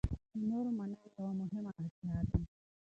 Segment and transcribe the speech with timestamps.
[0.33, 2.37] د نورو منل یوه مهمه اړتیا ده.